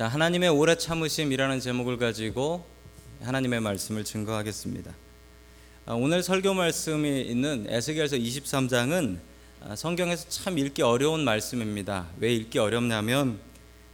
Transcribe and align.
자, 0.00 0.08
하나님의 0.08 0.48
오래 0.48 0.76
참으심이라는 0.76 1.60
제목을 1.60 1.98
가지고 1.98 2.64
하나님의 3.20 3.60
말씀을 3.60 4.02
증거하겠습니다. 4.02 4.94
아, 5.84 5.92
오늘 5.92 6.22
설교 6.22 6.54
말씀이 6.54 7.20
있는 7.20 7.66
에스겔서 7.68 8.16
23장은 8.16 9.18
아, 9.60 9.76
성경에서 9.76 10.30
참 10.30 10.56
읽기 10.56 10.80
어려운 10.80 11.22
말씀입니다. 11.22 12.08
왜 12.18 12.34
읽기 12.34 12.58
어렵냐면 12.58 13.40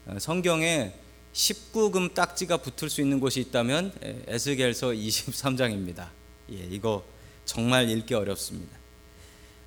아, 0.07 0.21
성경에 0.21 0.95
19금 1.33 2.15
딱지가 2.15 2.59
붙을 2.59 2.89
수 2.89 3.01
있는 3.01 3.19
곳이 3.19 3.41
있다면 3.41 3.91
에스겔서 4.29 4.91
23장입니다. 4.91 6.11
예, 6.53 6.69
이거 6.71 7.05
정말 7.45 7.91
읽기 7.91 8.15
어렵습니다. 8.15 8.79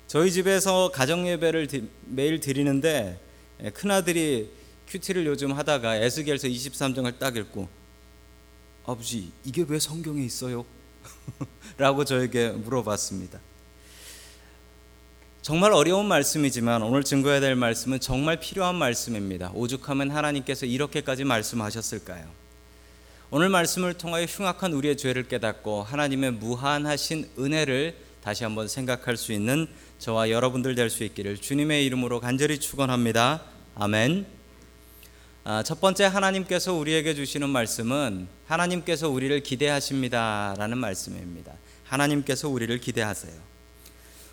저희 0.06 0.32
집에서 0.32 0.90
가정 0.90 1.28
예배를 1.28 1.68
매일 2.06 2.40
드리는데 2.40 3.20
큰 3.74 3.90
아들이 3.90 4.58
큐티를 4.90 5.24
요즘 5.26 5.52
하다가 5.52 5.96
에스겔서 5.96 6.48
23장을 6.48 7.18
딱 7.18 7.36
읽고 7.36 7.68
아버지 8.84 9.30
이게 9.44 9.64
왜 9.66 9.78
성경에 9.78 10.22
있어요? 10.24 10.66
라고 11.78 12.04
저에게 12.04 12.48
물어봤습니다. 12.50 13.38
정말 15.42 15.72
어려운 15.72 16.06
말씀이지만 16.06 16.82
오늘 16.82 17.04
증거해야 17.04 17.40
될 17.40 17.54
말씀은 17.54 18.00
정말 18.00 18.40
필요한 18.40 18.74
말씀입니다. 18.74 19.52
오죽하면 19.54 20.10
하나님께서 20.10 20.66
이렇게까지 20.66 21.24
말씀하셨을까요? 21.24 22.28
오늘 23.30 23.48
말씀을 23.48 23.94
통하여 23.94 24.24
흉악한 24.24 24.72
우리의 24.72 24.96
죄를 24.96 25.28
깨닫고 25.28 25.84
하나님의 25.84 26.32
무한하신 26.32 27.30
은혜를 27.38 27.96
다시 28.24 28.42
한번 28.42 28.66
생각할 28.68 29.16
수 29.16 29.32
있는 29.32 29.68
저와 29.98 30.30
여러분들 30.30 30.74
될 30.74 30.90
수 30.90 31.04
있기를 31.04 31.36
주님의 31.38 31.86
이름으로 31.86 32.18
간절히 32.20 32.58
축원합니다. 32.58 33.44
아멘. 33.76 34.39
아, 35.42 35.62
첫 35.62 35.80
번째 35.80 36.04
하나님께서 36.04 36.74
우리에게 36.74 37.14
주시는 37.14 37.48
말씀은 37.48 38.28
하나님께서 38.46 39.08
우리를 39.08 39.42
기대하십니다라는 39.42 40.76
말씀입니다. 40.76 41.52
하나님께서 41.84 42.50
우리를 42.50 42.76
기대하세요. 42.78 43.32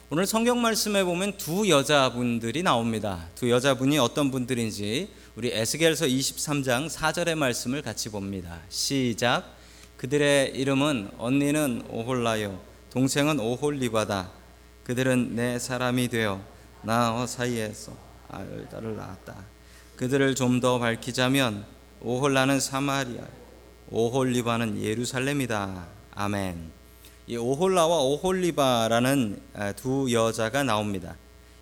오늘 0.09 0.25
성경 0.25 0.61
말씀에 0.61 1.05
보면 1.05 1.38
두 1.38 1.69
여자분들이 1.69 2.61
나옵니다. 2.61 3.30
두 3.36 3.49
여자분이 3.49 3.97
어떤 3.99 4.31
분들인지 4.31 5.09
우리 5.38 5.52
에스겔서 5.53 6.08
23장 6.08 6.89
4절의 6.89 7.36
말씀을 7.36 7.81
같이 7.81 8.09
봅니다. 8.09 8.59
시작. 8.67 9.55
그들의 9.95 10.52
이름은 10.55 11.11
언니는 11.17 11.83
오홀라요, 11.89 12.59
동생은 12.89 13.39
오홀리바다. 13.39 14.30
그들은 14.83 15.36
내 15.36 15.58
사람이 15.58 16.09
되어 16.09 16.42
나 16.83 17.25
사이에서 17.25 17.95
아들을 18.27 18.97
낳았다. 18.97 19.56
그들을 19.97 20.35
좀 20.35 20.61
더 20.61 20.77
밝히자면 20.77 21.65
오홀라는 22.01 22.59
사마리아, 22.59 23.23
오홀리바는 23.89 24.79
예루살렘이다. 24.81 25.87
아멘. 26.13 26.71
이 27.25 27.35
오홀라와 27.35 27.97
오홀리바라는 28.03 29.41
아, 29.55 29.71
두 29.71 30.11
여자가 30.11 30.61
나옵니다. 30.61 31.15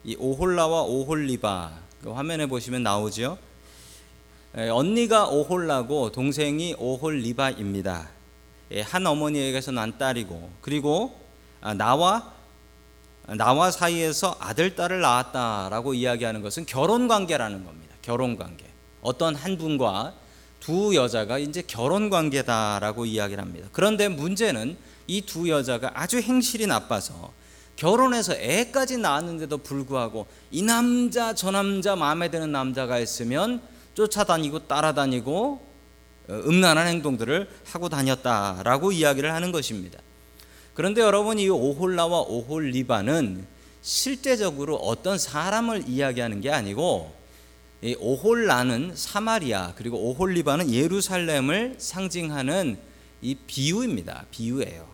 이 0.03 0.17
오홀라와 0.19 0.81
오홀리바 0.81 1.71
그 2.03 2.11
화면에 2.11 2.45
보시면 2.45 2.83
나오죠. 2.83 3.37
언니가 4.53 5.27
오홀라고 5.29 6.11
동생이 6.11 6.75
오홀리바입니다. 6.77 8.09
한 8.83 9.07
어머니에게서 9.07 9.71
난 9.71 9.97
딸이고 9.97 10.51
그리고 10.59 11.17
아, 11.61 11.73
나와 11.73 12.33
나와 13.27 13.71
사이에서 13.71 14.35
아들 14.41 14.75
딸을 14.75 14.99
낳았다라고 14.99 15.93
이야기하는 15.93 16.41
것은 16.41 16.65
결혼 16.65 17.07
관계라는 17.07 17.63
겁니다. 17.63 17.84
결혼 18.05 18.37
관계. 18.37 18.65
어떤 19.01 19.35
한 19.35 19.57
분과 19.57 20.13
두 20.59 20.95
여자가 20.95 21.39
이제 21.39 21.63
결혼 21.65 22.09
관계다라고 22.09 23.05
이야기를 23.05 23.41
합니다. 23.41 23.67
그런데 23.71 24.07
문제는 24.07 24.77
이 25.07 25.21
두 25.21 25.49
여자가 25.49 25.91
아주 25.93 26.19
행실이 26.19 26.67
나빠서 26.67 27.33
결혼해서 27.75 28.35
애까지 28.35 28.97
낳았는데도 28.97 29.57
불구하고 29.57 30.27
이 30.51 30.61
남자 30.61 31.33
저 31.33 31.51
남자 31.51 31.95
마음에 31.95 32.29
드는 32.29 32.51
남자가 32.51 32.99
있으면 32.99 33.61
쫓아다니고 33.95 34.67
따라다니고 34.67 35.61
어, 36.27 36.33
음란한 36.45 36.87
행동들을 36.87 37.49
하고 37.65 37.89
다녔다라고 37.89 38.91
이야기를 38.91 39.33
하는 39.33 39.51
것입니다. 39.51 39.99
그런데 40.73 41.01
여러분 41.01 41.37
이 41.39 41.49
오홀라와 41.49 42.21
오홀리바는 42.21 43.45
실제적으로 43.81 44.75
어떤 44.77 45.17
사람을 45.17 45.87
이야기하는 45.87 46.41
게 46.41 46.51
아니고 46.51 47.13
이 47.13 47.24
오홀라는 47.93 48.93
사마리아 48.95 49.73
그리고 49.75 49.97
오홀리바는 50.09 50.71
예루살렘을 50.71 51.75
상징하는 51.77 52.77
이 53.21 53.35
비유입니다. 53.45 54.25
비유예요. 54.31 54.87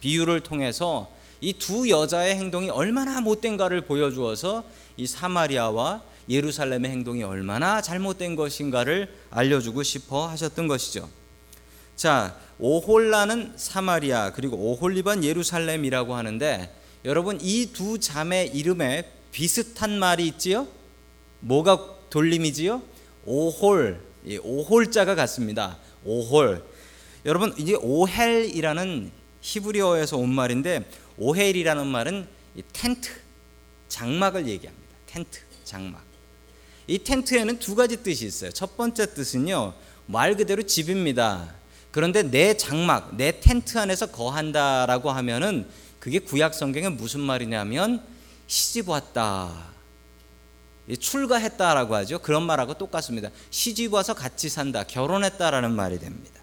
비유를 0.00 0.40
통해서 0.40 1.10
이 1.40 1.54
두 1.54 1.88
여자의 1.88 2.36
행동이 2.36 2.70
얼마나 2.70 3.20
못된가를 3.20 3.82
보여주어서 3.82 4.64
이 4.96 5.06
사마리아와 5.06 6.02
예루살렘의 6.28 6.90
행동이 6.90 7.22
얼마나 7.22 7.82
잘못된 7.82 8.34
것인가를 8.34 9.14
알려주고 9.30 9.82
싶어 9.82 10.26
하셨던 10.28 10.68
것이죠. 10.68 11.08
자, 11.96 12.36
오홀라는 12.58 13.54
사마리아 13.56 14.32
그리고 14.32 14.56
오홀리반 14.56 15.22
예루살렘이라고 15.22 16.14
하는데 16.14 16.74
여러분 17.04 17.38
이 17.42 17.72
두 17.72 17.98
자매 17.98 18.44
이름에 18.46 19.10
비슷한 19.32 19.98
말이 19.98 20.26
있지요? 20.28 20.66
뭐가 21.40 21.94
돌림이지요? 22.14 22.80
오홀, 23.24 24.00
오홀자가 24.40 25.16
같습니다. 25.16 25.78
오홀. 26.04 26.64
여러분 27.26 27.52
이제 27.58 27.74
오헬이라는 27.74 29.10
히브리어에서 29.40 30.18
온 30.18 30.32
말인데 30.32 30.88
오헬이라는 31.18 31.84
말은 31.84 32.28
텐트, 32.72 33.10
장막을 33.88 34.46
얘기합니다. 34.46 34.94
텐트, 35.06 35.40
장막. 35.64 36.04
이 36.86 37.00
텐트에는 37.00 37.58
두 37.58 37.74
가지 37.74 37.96
뜻이 37.96 38.26
있어요. 38.26 38.52
첫 38.52 38.76
번째 38.76 39.12
뜻은요, 39.12 39.74
말 40.06 40.36
그대로 40.36 40.62
집입니다. 40.62 41.52
그런데 41.90 42.22
내 42.22 42.56
장막, 42.56 43.16
내 43.16 43.40
텐트 43.40 43.76
안에서 43.76 44.06
거한다라고 44.12 45.10
하면은 45.10 45.66
그게 45.98 46.20
구약 46.20 46.54
성경에 46.54 46.90
무슨 46.90 47.18
말이냐면 47.18 48.04
시집 48.46 48.88
왔다. 48.88 49.73
출가했다라고 51.00 51.94
하죠. 51.96 52.18
그런 52.20 52.44
말하고 52.44 52.74
똑같습니다. 52.74 53.30
시집 53.50 53.92
와서 53.94 54.14
같이 54.14 54.48
산다, 54.48 54.84
결혼했다라는 54.84 55.72
말이 55.72 55.98
됩니다. 55.98 56.40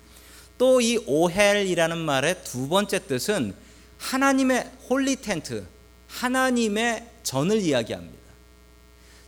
또 0.58 0.80
이 0.82 0.98
오헬이라는 1.08 1.98
말의 1.98 2.44
두 2.44 2.68
번째 2.68 3.06
뜻은 3.08 3.56
하나님의 3.98 4.72
holy 4.90 5.16
tent, 5.18 5.66
하나님의 6.08 7.08
전을 7.24 7.62
이야기합니다. 7.62 8.20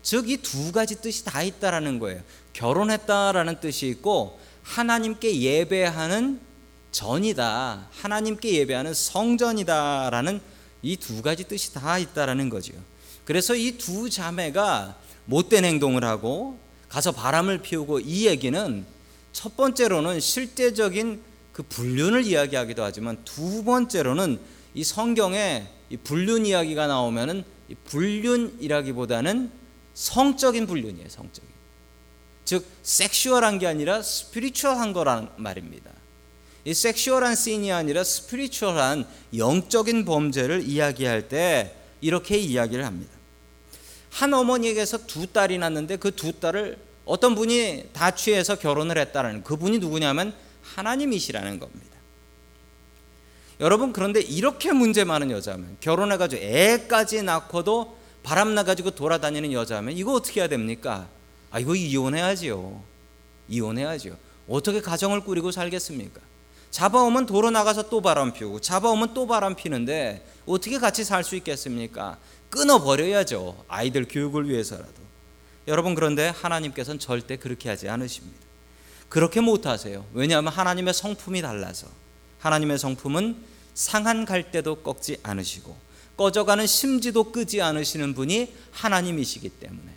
즉 0.02 0.28
이 0.30 0.38
두 0.38 0.72
가지 0.72 1.00
뜻이 1.02 1.24
다 1.26 1.42
있다라는 1.44 2.00
거예요. 2.00 2.22
결혼했다라는 2.54 3.60
뜻이 3.62 3.88
있고 3.88 4.40
하나님께 4.64 5.40
예배하는 5.42 6.40
전이다. 6.92 7.88
하나님께 7.92 8.54
예배하는 8.54 8.94
성전이다라는 8.94 10.42
이 10.84 10.98
두 10.98 11.22
가지 11.22 11.46
뜻이 11.46 11.74
다 11.74 11.98
있다라는 11.98 12.50
거죠. 12.50 12.74
그래서 13.26 13.56
이 13.56 13.78
두 13.78 14.10
자매가 14.10 14.98
못된 15.26 15.64
행동을 15.66 16.04
하고 16.04 16.58
가서 16.90 17.12
바람을 17.12 17.60
피우고 17.60 18.00
이 18.00 18.28
얘기는 18.28 18.86
첫 19.32 19.58
번째로는 19.58 20.20
실제적인 20.20 21.22
그 21.54 21.64
불륜을 21.64 22.26
이야기하기도 22.26 22.84
하지만 22.84 23.18
두 23.24 23.64
번째로는 23.64 24.40
이 24.74 24.84
성경에 24.84 25.68
이 25.90 25.98
불륜 25.98 26.46
이야기가 26.46 26.88
나오면은 26.88 27.44
이 27.70 27.76
불륜이라기보다는 27.76 29.52
성적인 29.94 30.68
불륜이에요, 30.68 31.08
성적인. 31.08 31.50
즉 32.46 32.66
섹슈얼한 32.82 33.60
게 33.60 33.68
아니라 33.68 34.02
스피리추얼한 34.02 34.94
거란 34.94 35.30
말입니다. 35.38 35.92
이 36.66 36.74
섹슈얼한 36.74 37.36
씬이 37.36 37.72
아니라 37.72 38.04
스피리추얼한 38.04 39.08
영적인 39.38 40.06
범죄를 40.06 40.64
이야기할 40.68 41.30
때 41.30 41.76
이렇게 42.04 42.38
이야기를 42.38 42.86
합니다. 42.86 43.14
한 44.12 44.34
어머니에게서 44.34 45.08
두 45.08 45.26
딸이 45.26 45.58
낳는데 45.58 45.96
그 45.96 46.12
두 46.12 46.34
딸을 46.34 46.78
어떤 47.06 47.34
분이 47.36 47.90
다 47.94 48.12
취해서 48.12 48.56
결혼을 48.58 48.98
했다는 48.98 49.44
그분이 49.44 49.80
누구냐면 49.80 50.34
하나님이시라는 50.62 51.60
겁니다. 51.60 51.94
여러분 53.60 53.94
그런데 53.94 54.20
이렇게 54.20 54.72
문제 54.74 55.04
많은 55.04 55.32
여자면 55.32 55.78
결혼해가지고 55.80 56.42
애까지 56.42 57.24
낳고도 57.24 57.98
바람 58.24 58.54
나가지고 58.56 58.92
돌아다니는 58.92 59.54
여자면 59.54 59.96
이거 59.98 60.14
어떻게 60.14 60.42
해야 60.42 60.48
됩니까? 60.50 61.08
아 61.52 61.60
이거 61.60 61.76
이혼해야지요. 61.76 62.84
이혼해야지요. 63.48 64.18
어떻게 64.50 64.82
가정을 64.82 65.22
꾸리고 65.22 65.52
살겠습니까? 65.52 66.20
잡아오면 66.74 67.28
도로 67.28 67.52
나가서 67.52 67.90
또 67.90 68.02
바람 68.02 68.34
피우고 68.34 68.60
잡아오면 68.60 69.14
또 69.14 69.28
바람 69.28 69.54
피는데 69.54 70.26
어떻게 70.48 70.80
같이 70.80 71.04
살 71.04 71.24
수 71.24 71.36
있겠습니까? 71.36 72.18
끊어버려야죠. 72.50 73.66
아이들 73.68 74.08
교육을 74.08 74.50
위해서라도. 74.50 75.04
여러분, 75.68 75.94
그런데 75.94 76.30
하나님께서는 76.30 76.98
절대 76.98 77.38
그렇게 77.38 77.70
하지 77.70 77.88
않으십니다. 77.88 78.40
그렇게 79.08 79.40
못하세요. 79.40 80.04
왜냐하면 80.14 80.52
하나님의 80.52 80.96
성품이 80.96 81.44
달라서. 81.44 81.88
하나님의 82.40 82.80
성품은 82.80 83.38
상한 83.76 84.26
갈대도 84.26 84.78
꺾지 84.78 85.18
않으시고 85.22 85.78
꺼져가는 86.18 86.66
심지도 86.66 87.32
끄지 87.32 87.62
않으시는 87.62 88.16
분이 88.16 88.52
하나님이시기 88.72 89.50
때문에 89.50 89.93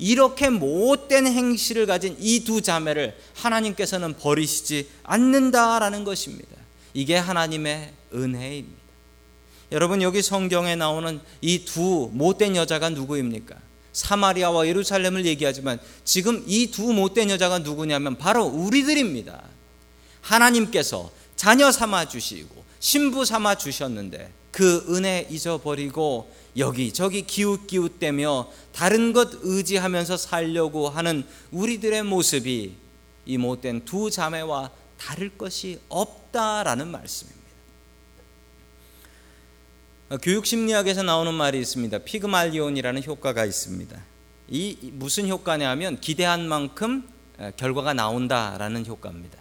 이렇게 0.00 0.48
못된 0.48 1.26
행실을 1.26 1.86
가진 1.86 2.16
이 2.18 2.42
두 2.44 2.62
자매를 2.62 3.16
하나님께서는 3.34 4.16
버리시지 4.16 4.88
않는다라는 5.04 6.04
것입니다. 6.04 6.56
이게 6.94 7.16
하나님의 7.16 7.92
은혜입니다. 8.14 8.80
여러분 9.72 10.02
여기 10.02 10.22
성경에 10.22 10.74
나오는 10.74 11.20
이 11.42 11.64
두 11.64 12.10
못된 12.12 12.56
여자가 12.56 12.88
누구입니까? 12.90 13.54
사마리아와 13.92 14.66
예루살렘을 14.66 15.26
얘기하지만 15.26 15.78
지금 16.04 16.42
이 16.46 16.70
두 16.70 16.92
못된 16.92 17.28
여자가 17.30 17.58
누구냐면 17.58 18.16
바로 18.16 18.44
우리들입니다. 18.44 19.42
하나님께서 20.22 21.10
자녀 21.36 21.70
삼아 21.70 22.06
주시고 22.08 22.59
신부 22.80 23.24
삼아 23.24 23.56
주셨는데 23.56 24.32
그 24.50 24.84
은혜 24.88 25.26
잊어버리고 25.30 26.34
여기저기 26.56 27.22
기웃기웃대며 27.22 28.50
다른 28.72 29.12
것 29.12 29.28
의지하면서 29.42 30.16
살려고 30.16 30.88
하는 30.88 31.24
우리들의 31.52 32.02
모습이 32.02 32.74
이 33.26 33.38
못된 33.38 33.84
두 33.84 34.10
자매와 34.10 34.70
다를 34.98 35.30
것이 35.38 35.78
없다라는 35.88 36.88
말씀입니다. 36.88 37.40
교육 40.22 40.44
심리학에서 40.46 41.04
나오는 41.04 41.32
말이 41.32 41.60
있습니다. 41.60 41.98
피그말리온이라는 41.98 43.04
효과가 43.04 43.44
있습니다. 43.44 43.96
이 44.48 44.76
무슨 44.94 45.28
효과냐면 45.28 46.00
기대한 46.00 46.48
만큼 46.48 47.08
결과가 47.56 47.94
나온다라는 47.94 48.84
효과입니다. 48.86 49.38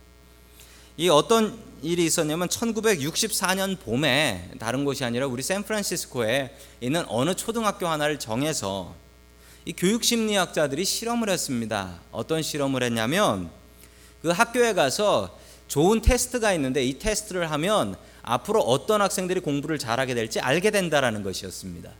이 0.97 1.09
어떤 1.09 1.68
일이 1.81 2.05
있었냐면 2.05 2.47
1964년 2.47 3.79
봄에 3.79 4.51
다른 4.59 4.85
곳이 4.85 5.03
아니라 5.03 5.27
우리 5.27 5.41
샌프란시스코에 5.41 6.55
있는 6.81 7.05
어느 7.07 7.33
초등학교 7.33 7.87
하나를 7.87 8.19
정해서 8.19 8.95
이 9.65 9.73
교육 9.73 10.03
심리학자들이 10.03 10.83
실험을 10.85 11.29
했습니다. 11.29 11.99
어떤 12.11 12.41
실험을 12.41 12.83
했냐면 12.83 13.49
그 14.21 14.29
학교에 14.29 14.73
가서 14.73 15.37
좋은 15.67 16.01
테스트가 16.01 16.53
있는데 16.53 16.83
이 16.83 16.97
테스트를 16.97 17.51
하면 17.51 17.95
앞으로 18.23 18.61
어떤 18.61 19.01
학생들이 19.01 19.39
공부를 19.39 19.77
잘하게 19.79 20.15
될지 20.15 20.39
알게 20.39 20.71
된다라는 20.71 21.23
것이었습니다. 21.23 21.91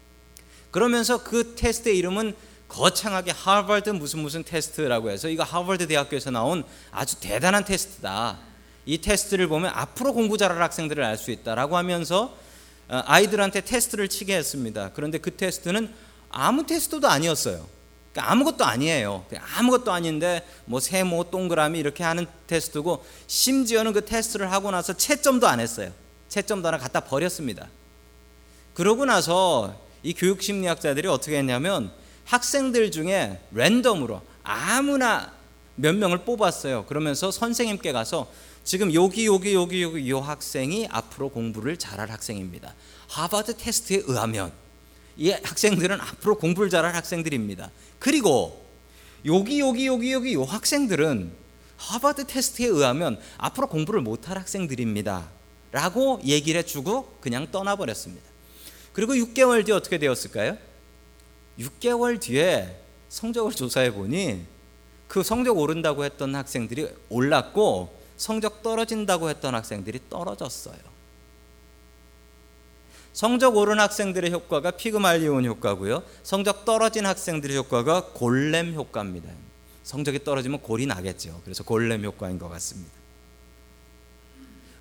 그러면서 0.72 1.24
그 1.24 1.56
테스트의 1.56 1.98
이름은 1.98 2.36
거창하게 2.68 3.32
하버드 3.32 3.90
무슨 3.92 4.20
무슨 4.20 4.44
테스트라고 4.44 5.10
해서 5.10 5.28
이거 5.28 5.44
하버드 5.44 5.88
대학교에서 5.88 6.32
나온 6.32 6.64
아주 6.92 7.20
대단한 7.20 7.66
테스트다. 7.66 8.49
이 8.90 8.98
테스트를 8.98 9.48
보면 9.48 9.72
앞으로 9.76 10.14
공부 10.14 10.36
잘할 10.36 10.60
학생들을 10.64 11.04
알 11.04 11.16
수 11.16 11.30
있다라고 11.30 11.78
하면서 11.78 12.36
어, 12.88 13.04
아이들한테 13.06 13.62
테스트를 13.62 14.08
치게 14.10 14.36
했습니다. 14.36 14.90
그런데 14.96 15.20
그 15.20 15.36
테스트는 15.36 15.94
아무 16.32 16.66
테스트도 16.66 17.08
아니었어요. 17.08 17.68
그러니까 18.12 18.32
아무것도 18.32 18.66
아니에요. 18.66 19.26
아무것도 19.58 19.92
아닌데 19.92 20.44
뭐 20.66 20.80
세모 20.80 21.30
동그라미 21.30 21.78
이렇게 21.78 22.04
하는 22.04 22.26
테스트고 22.48 23.06
심지어는 23.28 23.94
그 23.94 24.06
테스트를 24.06 24.52
하고 24.52 24.72
나서 24.72 24.98
채점도 24.98 25.48
안 25.48 25.60
했어요. 25.60 25.92
채점도 26.28 26.68
하나 26.68 26.80
갖다 26.80 27.02
버렸습니다. 27.02 27.68
그러고 28.74 29.06
나서 29.06 29.80
이 30.02 30.16
교육 30.16 30.42
심리학자들이 30.42 31.08
어떻게 31.08 31.38
했냐면 31.38 31.92
학생들 32.26 32.90
중에 32.90 33.40
랜덤으로 33.52 34.24
아무나 34.42 35.32
몇 35.76 35.96
명을 35.96 36.20
뽑았어요. 36.26 36.86
그러면서 36.86 37.30
선생님께 37.30 37.92
가서 37.92 38.28
지금 38.64 38.94
여기 38.94 39.26
여기 39.26 39.54
여기 39.54 39.82
여기 39.82 40.04
이 40.04 40.12
학생이 40.12 40.88
앞으로 40.92 41.30
공부를 41.30 41.78
잘할 41.78 42.12
학생입니다. 42.12 42.76
하버드 43.08 43.58
테스트에 43.58 44.04
의하면 44.06 44.52
이 45.18 45.32
학생들은 45.32 46.00
앞으로 46.00 46.38
공부를 46.38 46.70
잘할 46.70 46.96
학생들입니다. 46.96 47.72
그리고 47.98 48.66
여기 49.26 49.60
여기 49.60 49.88
여기 49.88 50.14
여기 50.14 50.32
이 50.32 50.36
학생들은 50.36 51.32
하버드 51.78 52.28
테스트에 52.28 52.68
의하면 52.68 53.20
앞으로 53.38 53.68
공부를 53.68 54.02
못할 54.02 54.38
학생들입니다. 54.38 55.30
라고 55.72 56.20
얘기를 56.24 56.60
해주고 56.60 57.18
그냥 57.22 57.52
떠나버렸습니다. 57.52 58.28
그리고 58.94 59.14
6개월 59.14 59.66
뒤에 59.66 59.76
어떻게 59.76 59.98
되었을까요? 59.98 60.58
6개월 61.60 62.20
뒤에 62.20 62.80
성적을 63.10 63.52
조사해 63.54 63.94
보니 63.94 64.46
그 65.08 65.24
성적 65.24 65.58
오른다고 65.58 66.06
했던 66.06 66.36
학생들이 66.36 66.88
올랐고 67.10 67.99
성적 68.20 68.62
떨어진다고 68.62 69.30
했던 69.30 69.56
학생들이 69.56 70.02
떨어졌어요. 70.10 70.78
성적 73.14 73.56
오른 73.56 73.80
학생들의 73.80 74.32
효과가 74.32 74.72
피그말리온 74.72 75.46
효과고요. 75.46 76.04
성적 76.22 76.66
떨어진 76.66 77.06
학생들의 77.06 77.56
효과가 77.58 78.08
골렘 78.14 78.74
효과입니다. 78.74 79.30
성적이 79.84 80.24
떨어지면 80.26 80.62
골이 80.62 80.86
나겠죠. 80.86 81.42
그래서 81.46 81.64
골렘 81.64 82.04
효과인 82.04 82.38
것 82.38 82.50
같습니다. 82.50 82.92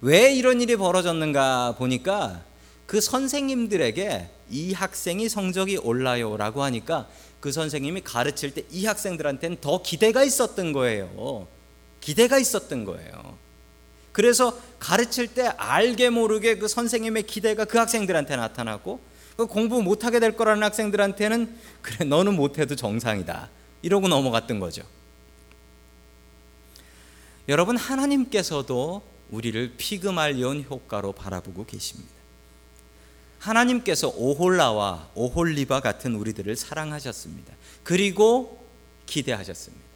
왜 0.01 0.35
이런 0.35 0.61
일이 0.61 0.75
벌어졌는가 0.77 1.77
보니까 1.79 2.45
그 2.87 3.01
선생님들에게 3.01 4.31
이 4.51 4.73
학생이 4.73 5.29
성적이 5.29 5.77
올라요라고 5.77 6.63
하니까 6.65 7.09
그 7.41 7.53
선생님이 7.53 8.01
가르칠 8.03 8.53
때 8.53 8.65
이 8.73 8.85
학생들한테는 8.87 9.59
더 9.61 9.81
기대가 9.81 10.25
있었던 10.25 10.73
거예요. 10.73 11.47
기대가 12.09 12.39
있었던 12.39 12.87
거예요. 12.87 13.37
그래서 14.13 14.59
가르칠 14.79 15.27
때 15.29 15.43
알게 15.59 16.09
모르게 16.09 16.57
그 16.57 16.67
선생님의 16.67 17.25
기대가 17.25 17.67
그 17.67 17.77
학생들한테 17.77 18.35
나타나고 18.35 18.99
그 19.37 19.45
공부 19.45 19.83
못하게 19.83 20.19
될 20.19 20.35
거라는 20.35 20.63
학생들한테는 20.63 21.55
그래 21.83 22.07
너는 22.07 22.35
못해도 22.35 22.77
정상이다 22.77 23.51
이러고 23.83 24.09
넘어갔던 24.09 24.59
거죠. 24.59 24.85
여러분 27.47 27.77
하나님께서도 27.77 29.03
우리를 29.29 29.75
피그말리온 29.77 30.65
효과로 30.71 31.13
바라보고 31.13 31.67
계십니다. 31.67 32.11
하나님께서 33.39 34.09
오홀라와 34.17 35.11
오홀리바 35.15 35.81
같은 35.81 36.15
우리들을 36.15 36.57
사랑하셨습니다. 36.57 37.53
그리고 37.85 38.67
기대하셨습니다. 39.05 39.88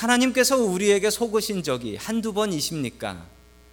하나님께서 0.00 0.56
우리에게 0.56 1.10
속으신 1.10 1.62
적이 1.62 1.96
한두 1.96 2.32
번이십니까? 2.32 3.22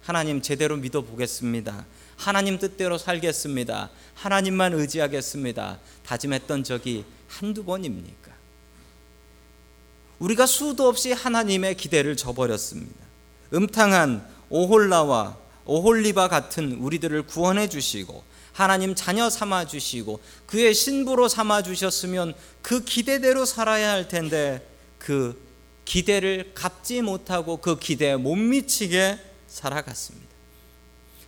하나님 0.02 0.42
제대로 0.42 0.76
믿어 0.76 1.00
보겠습니다. 1.00 1.86
하나님 2.16 2.58
뜻대로 2.58 2.98
살겠습니다. 2.98 3.88
하나님만 4.12 4.74
의지하겠습니다. 4.74 5.78
다짐했던 6.04 6.64
적이 6.64 7.06
한두 7.28 7.64
번입니까? 7.64 8.32
우리가 10.18 10.44
수도 10.44 10.86
없이 10.86 11.12
하나님의 11.12 11.78
기대를 11.78 12.14
저버렸습니다. 12.14 13.06
음탕한 13.54 14.28
오홀라와 14.50 15.38
오홀리바 15.64 16.28
같은 16.28 16.72
우리들을 16.72 17.22
구원해 17.22 17.70
주시고 17.70 18.22
하나님 18.52 18.94
자녀 18.94 19.30
삼아 19.30 19.66
주시고 19.66 20.20
그의 20.46 20.74
신부로 20.74 21.26
삼아 21.28 21.62
주셨으면 21.62 22.34
그 22.60 22.84
기대대로 22.84 23.46
살아야 23.46 23.92
할 23.92 24.08
텐데 24.08 24.66
그 24.98 25.47
기대를 25.88 26.52
갚지 26.54 27.00
못하고 27.00 27.56
그 27.56 27.78
기대에 27.78 28.16
못 28.16 28.36
미치게 28.36 29.18
살아갔습니다. 29.46 30.28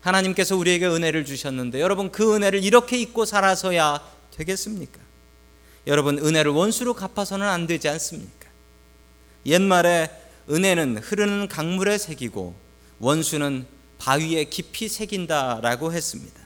하나님께서 0.03 0.55
우리에게 0.55 0.87
은혜를 0.87 1.25
주셨는데 1.25 1.81
여러분 1.81 2.13
그 2.13 2.35
은혜를 2.35 2.63
이렇게 2.63 2.99
잊고 2.99 3.25
살아서야 3.25 4.07
되겠습니까? 4.37 5.01
여러분 5.87 6.19
은혜를 6.19 6.53
원수로 6.53 6.93
갚아서는 6.93 7.47
안 7.47 7.67
되지 7.67 7.89
않습니까? 7.89 8.51
옛말에 9.47 10.11
은혜는 10.51 10.99
흐르는 10.99 11.49
강물에 11.49 11.97
새기고 11.97 12.55
원수는 12.99 13.67
바위에 13.97 14.45
깊이 14.45 14.89
새긴다라고 14.89 15.95
했습니다. 15.95 16.39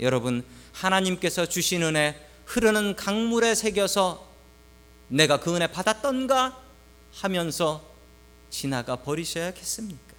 여러분, 0.00 0.44
하나님께서 0.72 1.44
주신 1.44 1.82
은혜 1.82 2.18
흐르는 2.46 2.96
강물에 2.96 3.54
새겨서 3.54 4.26
내가 5.08 5.40
그 5.40 5.54
은혜 5.54 5.66
받았던가 5.66 6.69
하면서 7.12 7.84
지나가 8.50 8.96
버리셔야겠습니까? 8.96 10.10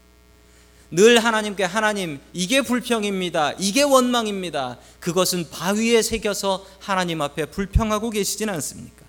늘 0.92 1.24
하나님께 1.24 1.64
하나님 1.64 2.20
이게 2.34 2.62
불평입니다. 2.62 3.54
이게 3.60 3.82
원망입니다. 3.82 4.78
그것은 5.00 5.50
바위에 5.50 6.02
새겨서 6.02 6.66
하나님 6.80 7.22
앞에 7.22 7.46
불평하고 7.46 8.10
계시진 8.10 8.50
않습니까? 8.50 9.06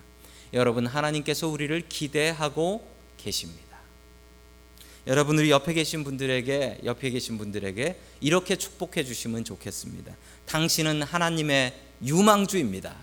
여러분 0.53 0.87
하나님께서 0.87 1.49
우리를 1.49 1.89
기대하고 1.89 2.87
계십니다. 3.17 3.63
여러분 5.09 5.37
우리 5.37 5.51
옆에 5.51 5.73
계신 5.73 6.05
분들에게 6.05 6.83
옆에 6.85 7.11
계신 7.11 7.37
분들에게 7.37 7.99
이렇게 8.21 8.55
축복해 8.55 9.03
주시면 9.05 9.45
좋겠습니다. 9.45 10.15
당신은 10.47 11.03
하나님의 11.03 11.75
유망주입니다. 12.05 12.95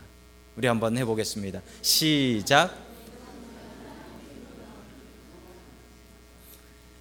우리 0.55 0.67
한번 0.67 0.97
해 0.97 1.03
보겠습니다. 1.03 1.61
시작. 1.81 2.88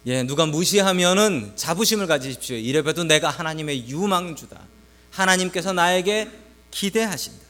예, 0.05 0.23
누가 0.23 0.45
무시하면은 0.45 1.53
자부심을 1.55 2.07
가지십시오. 2.07 2.55
이래봬도 2.55 3.03
내가 3.03 3.29
하나님의 3.29 3.89
유망주다. 3.89 4.59
하나님께서 5.11 5.73
나에게 5.73 6.29
기대하신다. 6.71 7.45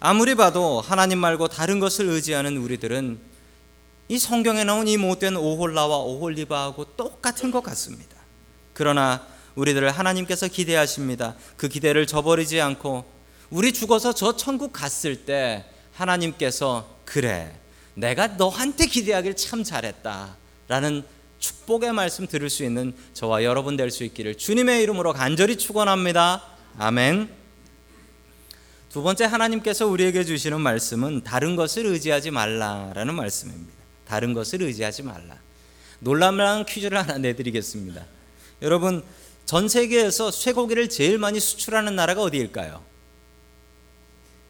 아무리 0.00 0.34
봐도 0.34 0.80
하나님 0.80 1.18
말고 1.18 1.48
다른 1.48 1.80
것을 1.80 2.06
의지하는 2.06 2.56
우리들은 2.56 3.18
이 4.08 4.18
성경에 4.18 4.64
나온 4.64 4.86
이 4.88 4.96
못된 4.96 5.36
오홀라와 5.36 5.98
오홀리바하고 5.98 6.96
똑같은 6.96 7.50
것 7.50 7.62
같습니다. 7.62 8.14
그러나 8.72 9.26
우리들을 9.54 9.90
하나님께서 9.90 10.48
기대하십니다. 10.48 11.36
그 11.56 11.68
기대를 11.68 12.06
저버리지 12.06 12.60
않고 12.60 13.04
우리 13.50 13.72
죽어서 13.72 14.12
저 14.12 14.36
천국 14.36 14.72
갔을 14.72 15.24
때 15.24 15.64
하나님께서 15.92 16.88
그래 17.04 17.58
내가 17.94 18.26
너한테 18.26 18.86
기대하길 18.86 19.36
참 19.36 19.62
잘했다 19.62 20.36
라는 20.68 21.04
축복의 21.44 21.92
말씀 21.92 22.26
들을 22.26 22.48
수 22.48 22.64
있는 22.64 22.94
저와 23.12 23.44
여러분 23.44 23.76
될 23.76 23.90
수 23.90 24.02
있기를 24.04 24.36
주님의 24.36 24.82
이름으로 24.82 25.12
간절히 25.12 25.56
축원합니다. 25.56 26.42
아멘. 26.78 27.28
두 28.88 29.02
번째 29.02 29.24
하나님께서 29.24 29.86
우리에게 29.86 30.24
주시는 30.24 30.60
말씀은 30.60 31.22
다른 31.22 31.54
것을 31.54 31.84
의지하지 31.84 32.30
말라라는 32.30 33.14
말씀입니다. 33.14 33.74
다른 34.06 34.32
것을 34.32 34.62
의지하지 34.62 35.02
말라. 35.02 35.38
놀라운 35.98 36.64
퀴즈를 36.64 36.96
하나 36.96 37.18
내드리겠습니다. 37.18 38.06
여러분 38.62 39.02
전 39.44 39.68
세계에서 39.68 40.30
쇠고기를 40.30 40.88
제일 40.88 41.18
많이 41.18 41.40
수출하는 41.40 41.94
나라가 41.94 42.22
어디일까요? 42.22 42.82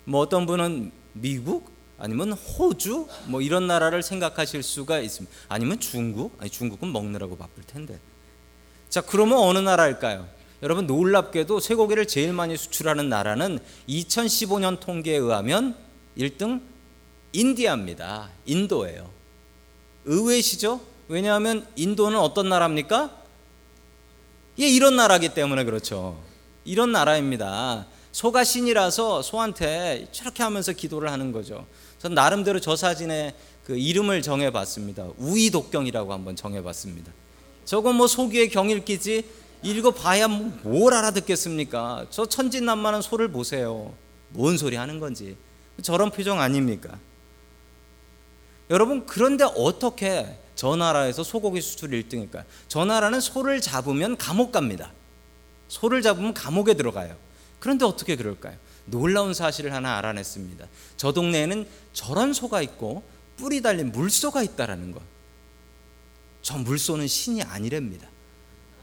뭐 0.04 0.20
어떤 0.20 0.46
분은 0.46 0.92
미국 1.14 1.73
아니면 1.98 2.32
호주 2.32 3.08
뭐 3.26 3.40
이런 3.40 3.66
나라를 3.66 4.02
생각하실 4.02 4.62
수가 4.62 4.98
있습니다. 4.98 5.34
아니면 5.48 5.80
중국? 5.80 6.36
아니 6.40 6.50
중국은 6.50 6.92
먹느라고 6.92 7.36
바쁠 7.36 7.62
텐데. 7.64 7.98
자, 8.88 9.00
그러면 9.00 9.38
어느 9.38 9.58
나라일까요? 9.58 10.28
여러분 10.62 10.86
놀랍게도 10.86 11.60
쇠고기를 11.60 12.06
제일 12.06 12.32
많이 12.32 12.56
수출하는 12.56 13.08
나라는 13.08 13.58
2015년 13.88 14.80
통계에 14.80 15.16
의하면 15.16 15.76
1등 16.16 16.62
인디아입니다. 17.32 18.30
인도예요. 18.46 19.10
의외시죠? 20.04 20.80
왜냐하면 21.08 21.66
인도는 21.76 22.18
어떤 22.18 22.48
나라입니까? 22.48 23.10
예, 24.60 24.68
이런 24.68 24.96
나라기 24.96 25.34
때문에 25.34 25.64
그렇죠. 25.64 26.22
이런 26.64 26.92
나라입니다. 26.92 27.86
소가 28.14 28.44
신이라서 28.44 29.22
소한테 29.22 30.06
저렇게 30.12 30.44
하면서 30.44 30.72
기도를 30.72 31.10
하는 31.10 31.32
거죠. 31.32 31.66
전 31.98 32.14
나름대로 32.14 32.60
저 32.60 32.76
사진에 32.76 33.34
그 33.64 33.76
이름을 33.76 34.22
정해봤습니다. 34.22 35.08
우이독경이라고 35.16 36.12
한번 36.12 36.36
정해봤습니다. 36.36 37.10
저거 37.64 37.92
뭐 37.92 38.06
소기의 38.06 38.50
경일기지 38.50 39.24
읽어봐야 39.64 40.28
뭐뭘 40.28 40.94
알아듣겠습니까? 40.94 42.06
저 42.10 42.24
천진난만한 42.24 43.02
소를 43.02 43.32
보세요. 43.32 43.92
뭔 44.28 44.58
소리 44.58 44.76
하는 44.76 45.00
건지 45.00 45.36
저런 45.82 46.12
표정 46.12 46.40
아닙니까? 46.40 46.96
여러분 48.70 49.06
그런데 49.06 49.42
어떻게 49.42 50.38
저 50.54 50.76
나라에서 50.76 51.24
소고기 51.24 51.60
수출 51.60 51.90
1등일까요? 51.90 52.44
저 52.68 52.84
나라는 52.84 53.18
소를 53.18 53.60
잡으면 53.60 54.16
감옥 54.16 54.52
갑니다. 54.52 54.92
소를 55.66 56.00
잡으면 56.00 56.32
감옥에 56.32 56.74
들어가요. 56.74 57.23
그런데 57.64 57.86
어떻게 57.86 58.14
그럴까요? 58.14 58.58
놀라운 58.84 59.32
사실을 59.32 59.72
하나 59.72 59.96
알아냈습니다. 59.96 60.66
저 60.98 61.12
동네에는 61.12 61.66
저런 61.94 62.34
소가 62.34 62.60
있고 62.60 63.02
뿔이 63.38 63.62
달린 63.62 63.90
물소가 63.90 64.42
있다라는 64.42 64.92
것. 64.92 65.00
저 66.42 66.58
물소는 66.58 67.08
신이 67.08 67.40
아니랍니다. 67.42 68.06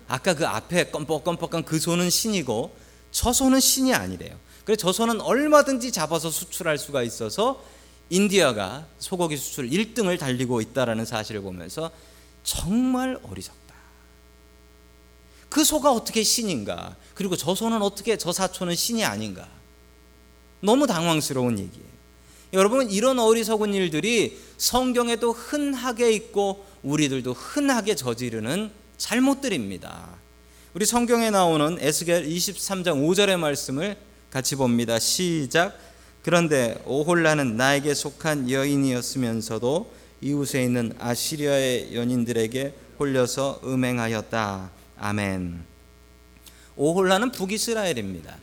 아까 0.07 0.33
그 0.33 0.47
앞에 0.47 0.89
껌뻑껌뻑한 0.89 1.63
그 1.63 1.77
소는 1.77 2.09
신이고 2.09 2.75
저 3.11 3.31
소는 3.31 3.59
신이 3.59 3.93
아니래요. 3.93 4.35
그래서 4.65 4.81
저 4.81 4.91
소는 4.91 5.21
얼마든지 5.21 5.91
잡아서 5.91 6.31
수출할 6.31 6.79
수가 6.79 7.03
있어서 7.03 7.63
인디아가 8.09 8.87
소고기 8.97 9.37
수출 9.37 9.69
1등을 9.69 10.17
달리고 10.17 10.59
있다라는 10.59 11.05
사실을 11.05 11.41
보면서 11.41 11.91
정말 12.43 13.19
어리석다. 13.21 13.60
그 15.51 15.65
소가 15.65 15.91
어떻게 15.91 16.23
신인가? 16.23 16.95
그리고 17.13 17.35
저 17.35 17.53
소는 17.53 17.81
어떻게 17.81 18.17
저 18.17 18.31
사촌은 18.31 18.73
신이 18.73 19.03
아닌가? 19.03 19.49
너무 20.61 20.87
당황스러운 20.87 21.59
얘기예요. 21.59 21.91
여러분 22.53 22.89
이런 22.89 23.19
어리석은 23.19 23.73
일들이 23.73 24.39
성경에도 24.57 25.33
흔하게 25.33 26.13
있고 26.13 26.65
우리들도 26.83 27.33
흔하게 27.33 27.95
저지르는 27.95 28.71
잘못들입니다. 28.97 30.07
우리 30.73 30.85
성경에 30.85 31.29
나오는 31.31 31.77
에스겔 31.81 32.29
23장 32.29 33.05
5절의 33.05 33.37
말씀을 33.37 33.97
같이 34.29 34.55
봅니다. 34.55 34.99
시작. 34.99 35.77
그런데 36.23 36.81
오홀라는 36.85 37.57
나에게 37.57 37.93
속한 37.93 38.49
여인이었으면서도 38.49 39.91
이웃에 40.21 40.63
있는 40.63 40.93
아시리아의 40.97 41.93
연인들에게 41.93 42.73
홀려서 42.99 43.59
음행하였다. 43.65 44.80
아멘. 45.03 45.65
오홀라는 46.75 47.31
북이스라엘입니다. 47.31 48.37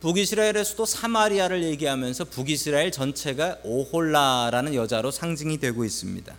북이스라엘의 0.00 0.62
수도 0.66 0.84
사마리아를 0.84 1.64
얘기하면서 1.64 2.26
북이스라엘 2.26 2.92
전체가 2.92 3.56
오홀라라는 3.64 4.74
여자로 4.74 5.10
상징이 5.10 5.56
되고 5.58 5.86
있습니다. 5.86 6.36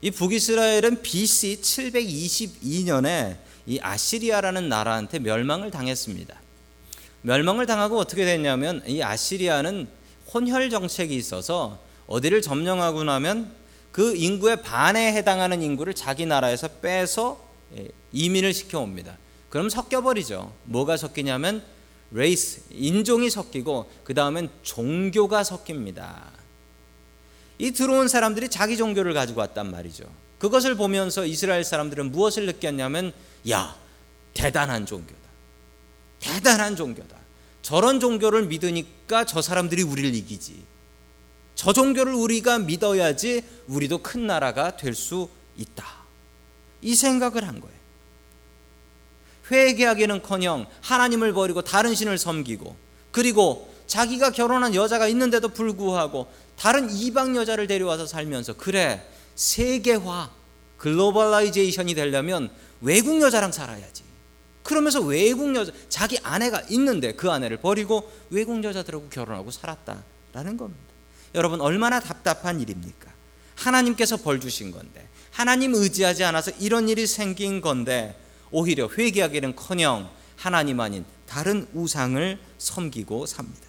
이 0.00 0.10
북이스라엘은 0.10 1.02
BC 1.02 1.60
722년에 1.62 3.36
이 3.66 3.78
아시리아라는 3.80 4.68
나라한테 4.68 5.20
멸망을 5.20 5.70
당했습니다. 5.70 6.34
멸망을 7.22 7.64
당하고 7.64 7.96
어떻게 7.96 8.24
됐냐면 8.24 8.82
이 8.88 9.04
아시리아는 9.04 9.86
혼혈 10.34 10.70
정책이 10.70 11.14
있어서 11.14 11.78
어디를 12.08 12.42
점령하고 12.42 13.04
나면 13.04 13.52
그 13.92 14.16
인구의 14.16 14.62
반에 14.62 15.12
해당하는 15.12 15.62
인구를 15.62 15.94
자기 15.94 16.26
나라에서 16.26 16.66
빼서 16.66 17.46
예, 17.46 17.47
이민을 18.12 18.52
시켜옵니다. 18.52 19.18
그럼 19.50 19.68
섞여버리죠. 19.68 20.52
뭐가 20.64 20.96
섞이냐면 20.96 21.64
레이스, 22.10 22.62
인종이 22.70 23.30
섞이고 23.30 23.90
그 24.04 24.14
다음엔 24.14 24.48
종교가 24.62 25.44
섞입니다. 25.44 26.30
이 27.58 27.72
들어온 27.72 28.08
사람들이 28.08 28.48
자기 28.48 28.76
종교를 28.76 29.14
가지고 29.14 29.40
왔단 29.40 29.70
말이죠. 29.70 30.04
그것을 30.38 30.76
보면서 30.76 31.26
이스라엘 31.26 31.64
사람들은 31.64 32.12
무엇을 32.12 32.46
느꼈냐면 32.46 33.12
야 33.50 33.76
대단한 34.32 34.86
종교다. 34.86 35.18
대단한 36.20 36.76
종교다. 36.76 37.16
저런 37.62 38.00
종교를 38.00 38.46
믿으니까 38.46 39.24
저 39.24 39.42
사람들이 39.42 39.82
우리를 39.82 40.14
이기지. 40.14 40.62
저 41.54 41.72
종교를 41.72 42.14
우리가 42.14 42.60
믿어야지 42.60 43.42
우리도 43.66 43.98
큰 43.98 44.26
나라가 44.26 44.76
될 44.76 44.94
수 44.94 45.28
있다. 45.56 45.97
이 46.82 46.94
생각을 46.94 47.46
한 47.46 47.60
거예요. 47.60 47.78
회개하기는커녕 49.50 50.66
하나님을 50.82 51.32
버리고 51.32 51.62
다른 51.62 51.94
신을 51.94 52.18
섬기고 52.18 52.76
그리고 53.10 53.72
자기가 53.86 54.30
결혼한 54.30 54.74
여자가 54.74 55.08
있는데도 55.08 55.48
불구하고 55.48 56.30
다른 56.56 56.90
이방 56.90 57.36
여자를 57.36 57.66
데려와서 57.66 58.06
살면서 58.06 58.54
그래 58.54 59.06
세계화 59.34 60.30
글로벌라이제이션이 60.76 61.94
되려면 61.94 62.50
외국 62.80 63.20
여자랑 63.20 63.52
살아야지. 63.52 64.04
그러면서 64.62 65.00
외국 65.00 65.54
여자 65.56 65.72
자기 65.88 66.18
아내가 66.22 66.60
있는데 66.68 67.12
그 67.12 67.30
아내를 67.30 67.56
버리고 67.56 68.12
외국 68.28 68.62
여자들하고 68.62 69.08
결혼하고 69.08 69.50
살았다라는 69.50 70.56
겁니다. 70.58 70.82
여러분 71.34 71.60
얼마나 71.60 72.00
답답한 72.00 72.60
일입니까? 72.60 73.10
하나님께서 73.56 74.18
벌 74.18 74.40
주신 74.40 74.70
건데 74.70 75.07
하나님 75.38 75.72
의지하지 75.72 76.24
않아서 76.24 76.50
이런 76.58 76.88
일이 76.88 77.06
생긴 77.06 77.60
건데 77.60 78.18
오히려 78.50 78.88
회개하기는커녕 78.88 80.10
하나님 80.34 80.80
아닌 80.80 81.04
다른 81.28 81.64
우상을 81.74 82.40
섬기고 82.58 83.24
삽니다. 83.26 83.68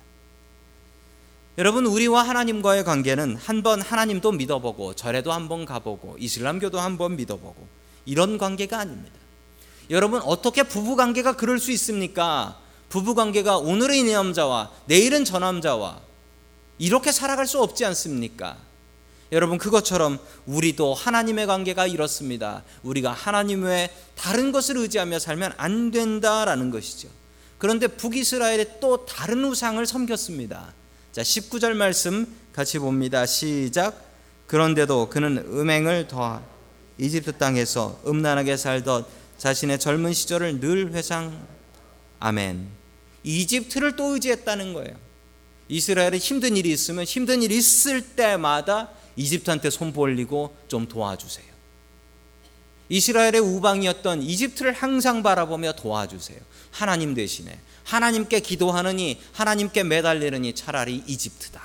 여러분 1.59 1.85
우리와 1.85 2.23
하나님과의 2.23 2.83
관계는 2.85 3.35
한 3.35 3.61
번 3.61 3.81
하나님도 3.83 4.31
믿어보고 4.31 4.95
절에도 4.95 5.31
한 5.31 5.47
번 5.47 5.65
가보고 5.65 6.15
이슬람교도 6.17 6.79
한 6.79 6.97
번 6.97 7.15
믿어보고 7.17 7.67
이런 8.07 8.39
관계가 8.39 8.79
아닙니다. 8.79 9.15
여러분 9.91 10.21
어떻게 10.23 10.63
부부 10.63 10.95
관계가 10.95 11.35
그럴 11.35 11.59
수 11.59 11.71
있습니까? 11.73 12.59
부부 12.89 13.13
관계가 13.13 13.57
오늘은 13.59 13.95
이 13.95 14.11
남자와 14.11 14.71
내일은 14.87 15.23
저 15.23 15.37
남자와 15.37 15.99
이렇게 16.79 17.11
살아갈 17.11 17.45
수 17.45 17.61
없지 17.61 17.85
않습니까? 17.85 18.57
여러분 19.31 19.57
그것처럼 19.57 20.19
우리도 20.45 20.93
하나님의 20.93 21.45
관계가 21.45 21.85
이렇습니다. 21.87 22.63
우리가 22.83 23.11
하나님 23.11 23.63
외에 23.63 23.89
다른 24.15 24.51
것을 24.51 24.77
의지하며 24.77 25.19
살면 25.19 25.53
안 25.57 25.91
된다라는 25.91 26.71
것이죠. 26.71 27.09
그런데 27.57 27.87
북이스라엘에 27.87 28.79
또 28.79 29.05
다른 29.05 29.43
우상을 29.45 29.85
섬겼습니다. 29.85 30.73
자, 31.11 31.21
19절 31.21 31.73
말씀 31.73 32.25
같이 32.53 32.79
봅니다. 32.79 33.25
시작. 33.25 34.09
그런데도 34.47 35.09
그는 35.09 35.37
음행을 35.37 36.07
더 36.07 36.41
이집트 36.97 37.33
땅에서 37.33 37.99
음란하게 38.07 38.57
살던 38.57 39.05
자신의 39.37 39.79
젊은 39.79 40.13
시절을 40.13 40.59
늘 40.59 40.91
회상 40.93 41.47
아멘. 42.19 42.67
이집트를 43.23 43.95
또 43.95 44.13
의지했다는 44.13 44.73
거예요. 44.73 45.08
이스라엘에 45.69 46.17
힘든 46.17 46.57
일이 46.57 46.71
있으면 46.71 47.05
힘든 47.05 47.41
일이 47.41 47.57
있을 47.57 48.01
때마다 48.01 48.89
이집트한테 49.15 49.69
손 49.69 49.93
벌리고 49.93 50.55
좀 50.67 50.87
도와주세요. 50.87 51.47
이스라엘의 52.89 53.39
우방이었던 53.39 54.23
이집트를 54.23 54.73
항상 54.73 55.21
바라보며 55.21 55.73
도와주세요. 55.73 56.39
하나님 56.71 57.13
대신에 57.13 57.59
하나님께 57.83 58.39
기도하느니 58.39 59.21
하나님께 59.31 59.83
매달리느니 59.83 60.53
차라리 60.55 61.03
이집트다. 61.05 61.61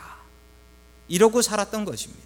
이러고 1.08 1.42
살았던 1.42 1.84
것입니다. 1.84 2.22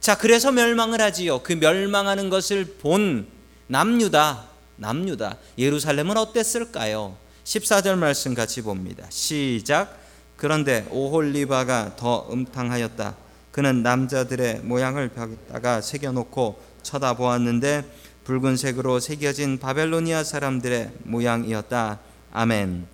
자, 0.00 0.16
그래서 0.16 0.50
멸망을 0.50 1.00
하지요. 1.00 1.42
그 1.42 1.52
멸망하는 1.52 2.28
것을 2.28 2.64
본 2.80 3.28
남유다, 3.68 4.48
남유다. 4.76 5.38
예루살렘은 5.58 6.16
어땠을까요? 6.16 7.16
14절 7.44 7.96
말씀 7.96 8.34
같이 8.34 8.62
봅니다. 8.62 9.06
시작. 9.10 10.01
그런데 10.42 10.84
오홀리바가 10.90 11.94
더 11.94 12.26
음탕하였다. 12.28 13.14
그는 13.52 13.84
남자들의 13.84 14.62
모양을 14.64 15.10
벽에다가 15.10 15.80
새겨놓고 15.80 16.60
쳐다보았는데 16.82 17.84
붉은색으로 18.24 18.98
새겨진 18.98 19.60
바벨로니아 19.60 20.24
사람들의 20.24 20.94
모양이었다. 21.04 22.00
아멘. 22.32 22.88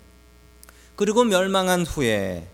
그리고 0.95 1.23
멸망한 1.23 1.87
후에 1.87 2.47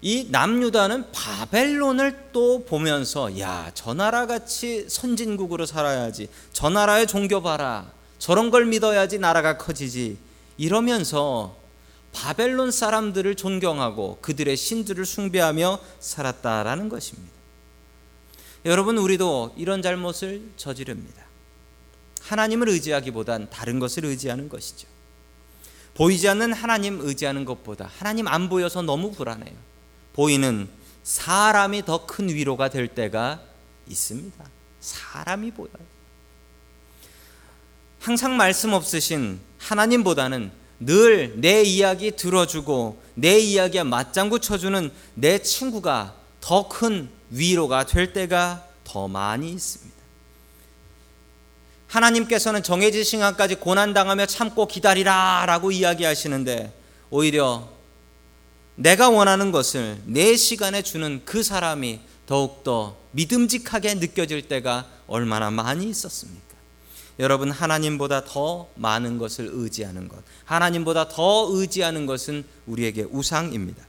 이 0.00 0.26
남유다는 0.30 1.12
바벨론을 1.12 2.30
또 2.32 2.64
보면서 2.64 3.38
야, 3.38 3.70
저 3.74 3.94
나라 3.94 4.26
같이 4.26 4.88
선진국으로 4.88 5.64
살아야지. 5.64 6.28
저 6.52 6.70
나라의 6.70 7.06
종교 7.06 7.40
봐라. 7.40 7.92
저런 8.18 8.50
걸 8.50 8.66
믿어야지 8.66 9.20
나라가 9.20 9.56
커지지. 9.58 10.18
이러면서 10.58 11.59
바벨론 12.12 12.70
사람들을 12.70 13.34
존경하고 13.36 14.18
그들의 14.20 14.56
신들을 14.56 15.04
숭배하며 15.04 15.80
살았다라는 16.00 16.88
것입니다. 16.88 17.30
여러분 18.64 18.98
우리도 18.98 19.54
이런 19.56 19.80
잘못을 19.80 20.50
저지릅니다. 20.56 21.24
하나님을 22.20 22.68
의지하기보단 22.68 23.48
다른 23.50 23.78
것을 23.78 24.04
의지하는 24.04 24.48
것이죠. 24.48 24.86
보이지 25.94 26.28
않는 26.28 26.52
하나님 26.52 27.00
의지하는 27.00 27.44
것보다 27.44 27.90
하나님 27.98 28.28
안 28.28 28.48
보여서 28.48 28.82
너무 28.82 29.12
불안해요. 29.12 29.54
보이는 30.12 30.68
사람이 31.02 31.84
더 31.84 32.06
큰 32.06 32.28
위로가 32.28 32.68
될 32.68 32.88
때가 32.88 33.40
있습니다. 33.88 34.44
사람이 34.80 35.52
보여요. 35.52 35.72
항상 38.00 38.36
말씀 38.36 38.72
없으신 38.72 39.40
하나님보다는 39.58 40.52
늘 40.80 41.34
내 41.36 41.62
이야기 41.62 42.10
들어주고 42.12 43.02
내 43.14 43.38
이야기에 43.38 43.82
맞장구 43.82 44.40
쳐주는 44.40 44.90
내 45.14 45.42
친구가 45.42 46.14
더 46.40 46.68
큰 46.68 47.10
위로가 47.30 47.84
될 47.84 48.12
때가 48.12 48.66
더 48.84 49.06
많이 49.06 49.50
있습니다. 49.52 50.00
하나님께서는 51.88 52.62
정해진 52.62 53.04
시간까지 53.04 53.56
고난당하며 53.56 54.26
참고 54.26 54.66
기다리라 54.66 55.44
라고 55.46 55.70
이야기하시는데 55.70 56.72
오히려 57.10 57.68
내가 58.76 59.10
원하는 59.10 59.52
것을 59.52 60.00
내 60.06 60.36
시간에 60.36 60.82
주는 60.82 61.20
그 61.24 61.42
사람이 61.42 62.00
더욱더 62.26 62.96
믿음직하게 63.10 63.94
느껴질 63.96 64.48
때가 64.48 64.86
얼마나 65.08 65.50
많이 65.50 65.88
있었습니까? 65.88 66.49
여러분, 67.20 67.50
하나님보다 67.50 68.24
더 68.24 68.68
많은 68.74 69.18
것을 69.18 69.50
의지하는 69.52 70.08
것, 70.08 70.18
하나님보다 70.44 71.08
더 71.08 71.48
의지하는 71.50 72.06
것은 72.06 72.44
우리에게 72.66 73.02
우상입니다. 73.10 73.84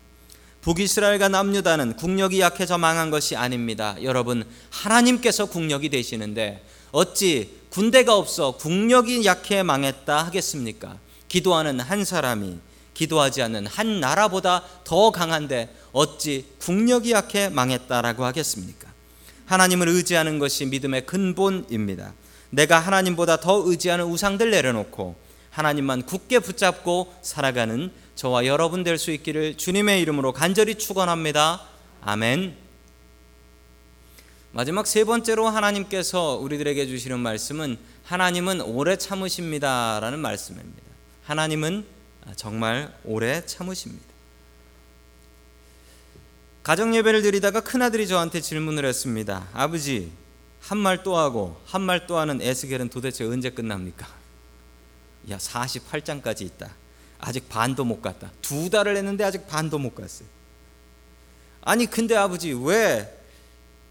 북이스라엘과 0.62 1.29
남유다는 1.29 1.95
국력이 1.95 2.39
약해져 2.39 2.77
망한 2.77 3.10
것이 3.10 3.36
아닙니다. 3.36 3.95
여러분, 4.03 4.43
하나님께서 4.69 5.47
국력이 5.47 5.89
되시는데 5.89 6.63
어찌 6.91 7.58
군대가 7.69 8.15
없어 8.15 8.51
국력이 8.58 9.25
약해 9.25 9.63
망했다 9.63 10.25
하겠습니까? 10.25 10.99
기도하는 11.27 11.79
한 11.79 12.03
사람이 12.03 12.60
기도하지 12.93 13.41
않는 13.43 13.65
한 13.65 13.99
나라보다 14.01 14.63
더 14.84 15.12
강한데 15.12 15.73
어찌 15.93 16.45
국력이 16.60 17.12
약해 17.12 17.49
망했다라고 17.49 18.25
하겠습니까? 18.25 18.91
하나님을 19.45 19.88
의지하는 19.88 20.38
것이 20.38 20.65
믿음의 20.65 21.05
근본입니다. 21.05 22.13
내가 22.51 22.79
하나님보다 22.79 23.37
더 23.37 23.63
의지하는 23.65 24.05
우상들 24.05 24.51
내려놓고 24.51 25.15
하나님만 25.49 26.03
굳게 26.03 26.39
붙잡고 26.39 27.13
살아가는 27.21 27.91
저와 28.15 28.45
여러분 28.45 28.83
될 28.83 28.97
수 28.97 29.11
있기를 29.11 29.57
주님의 29.57 30.01
이름으로 30.01 30.31
간절히 30.31 30.75
축원합니다. 30.75 31.63
아멘. 32.01 32.55
마지막 34.53 34.85
세 34.85 35.03
번째로 35.05 35.47
하나님께서 35.47 36.35
우리들에게 36.35 36.85
주시는 36.87 37.19
말씀은 37.19 37.77
하나님은 38.03 38.61
오래 38.61 38.97
참으십니다라는 38.97 40.19
말씀입니다. 40.19 40.81
하나님은 41.23 41.85
정말 42.35 42.93
오래 43.03 43.45
참으십니다. 43.45 44.05
가정 46.63 46.93
예배를 46.95 47.21
드리다가 47.21 47.61
큰 47.61 47.81
아들이 47.81 48.07
저한테 48.07 48.41
질문을 48.41 48.85
했습니다. 48.85 49.47
아버지, 49.53 50.11
한 50.62 50.78
말 50.80 51.04
또 51.04 51.17
하고 51.17 51.60
한 51.65 51.82
말 51.84 52.08
또 52.08 52.17
하는 52.17 52.41
에스겔은 52.41 52.89
도대체 52.89 53.24
언제 53.26 53.50
끝납니까? 53.50 54.08
야, 55.30 55.38
48장까지 55.38 56.41
있다. 56.43 56.76
아직 57.19 57.47
반도 57.50 57.84
못 57.84 58.02
갔다. 58.02 58.32
두 58.41 58.69
달을 58.69 58.95
했는데 58.97 59.24
아직 59.24 59.47
반도 59.47 59.78
못 59.78 59.93
갔어요. 59.95 60.28
아니, 61.62 61.86
근데 61.86 62.15
아버지 62.15 62.54
왜 62.54 63.17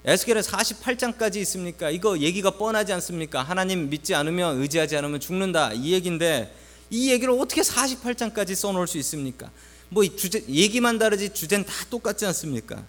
에스겔은 0.05 0.43
48장까지 0.43 1.37
있습니까? 1.37 1.91
이거 1.91 2.19
얘기가 2.19 2.53
뻔하지 2.53 2.93
않습니까? 2.95 3.43
하나님 3.43 3.91
믿지 3.91 4.15
않으면 4.15 4.61
의지하지 4.61 4.97
않으면 4.97 5.21
죽는다. 5.21 5.73
이 5.75 5.93
얘기인데 5.93 6.55
이 6.89 7.11
얘기를 7.13 7.33
어떻게 7.35 7.61
48장까지 7.61 8.55
써놓을 8.55 8.87
수 8.89 8.99
있습니까? 8.99 9.51
뭐 9.91 10.05
주제 10.17 10.45
얘기만 10.49 10.99
다르지 10.99 11.31
주제는 11.35 11.67
다 11.67 11.73
똑같지 11.91 12.25
않습니까? 12.27 12.83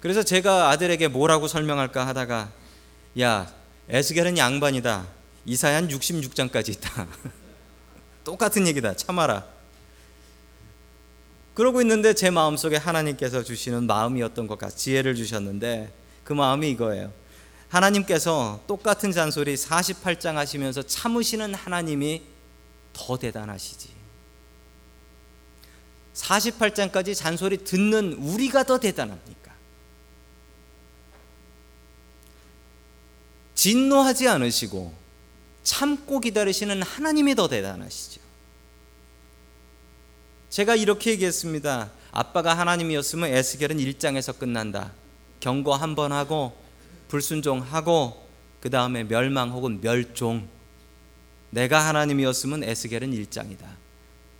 그래서 0.00 0.22
제가 0.22 0.70
아들에게 0.70 1.08
뭐라고 1.08 1.48
설명할까 1.48 2.06
하다가 2.06 2.50
야 3.20 3.52
에스겔은 3.88 4.38
양반이다. 4.38 5.06
이사야 5.46 5.82
66장까지 5.82 6.70
있다. 6.70 7.06
똑같은 8.24 8.66
얘기다. 8.66 8.94
참아라. 8.94 9.46
그러고 11.54 11.80
있는데 11.80 12.14
제 12.14 12.30
마음속에 12.30 12.76
하나님께서 12.76 13.42
주시는 13.42 13.86
마음이었던 13.86 14.46
것 14.46 14.58
같아 14.58 14.74
지혜를 14.76 15.16
주셨는데 15.16 15.92
그 16.22 16.32
마음이 16.32 16.70
이거예요. 16.70 17.12
하나님께서 17.68 18.60
똑같은 18.66 19.10
잔소리 19.12 19.54
48장 19.54 20.34
하시면서 20.34 20.82
참으시는 20.82 21.54
하나님이 21.54 22.22
더 22.92 23.16
대단하시지. 23.16 23.88
48장까지 26.14 27.14
잔소리 27.14 27.58
듣는 27.58 28.14
우리가 28.14 28.64
더 28.64 28.78
대단합니까? 28.78 29.37
진노하지 33.58 34.28
않으시고 34.28 34.94
참고 35.64 36.20
기다리시는 36.20 36.80
하나님이 36.80 37.34
더 37.34 37.48
대단하시죠. 37.48 38.20
제가 40.48 40.76
이렇게 40.76 41.10
얘기했습니다. 41.10 41.90
아빠가 42.12 42.56
하나님이었으면 42.56 43.30
에스겔은 43.30 43.78
1장에서 43.78 44.38
끝난다. 44.38 44.92
경고 45.40 45.74
한 45.74 45.96
번 45.96 46.12
하고 46.12 46.56
불순종하고 47.08 48.28
그 48.60 48.70
다음에 48.70 49.02
멸망 49.02 49.50
혹은 49.50 49.80
멸종 49.80 50.48
내가 51.50 51.84
하나님이었으면 51.88 52.62
에스겔은 52.62 53.10
1장이다. 53.10 53.64